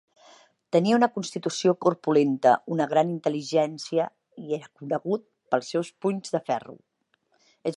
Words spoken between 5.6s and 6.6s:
seus punys de